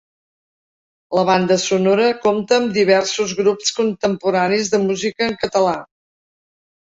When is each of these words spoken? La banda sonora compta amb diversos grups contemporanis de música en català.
La 1.17 1.25
banda 1.27 1.57
sonora 1.63 2.07
compta 2.23 2.57
amb 2.61 2.73
diversos 2.77 3.35
grups 3.43 3.75
contemporanis 3.81 4.73
de 4.73 4.81
música 4.87 5.29
en 5.29 5.39
català. 5.45 5.77